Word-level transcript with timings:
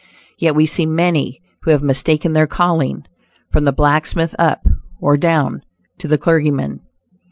Yet 0.39 0.55
we 0.55 0.65
see 0.65 0.87
many 0.87 1.41
who 1.61 1.69
have 1.69 1.83
mistaken 1.83 2.33
their 2.33 2.47
calling, 2.47 3.05
from 3.51 3.65
the 3.65 3.71
blacksmith 3.71 4.33
up 4.39 4.65
(or 4.99 5.15
down) 5.15 5.61
to 5.99 6.07
the 6.07 6.17
clergyman. 6.17 6.79